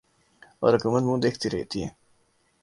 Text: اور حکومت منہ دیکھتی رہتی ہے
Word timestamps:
اور 0.59 0.73
حکومت 0.73 1.03
منہ 1.03 1.21
دیکھتی 1.21 1.49
رہتی 1.49 1.83
ہے 1.83 1.89